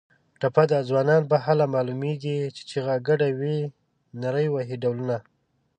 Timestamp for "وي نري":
3.39-4.47